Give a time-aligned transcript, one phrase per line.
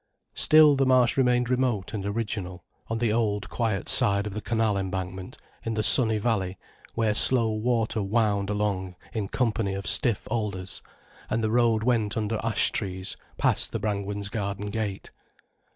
[0.33, 4.75] Still the Marsh remained remote and original, on the old, quiet side of the canal
[4.75, 6.57] embankment, in the sunny valley
[6.95, 10.81] where slow water wound along in company of stiff alders,
[11.29, 15.11] and the road went under ash trees past the Brangwens' garden gate.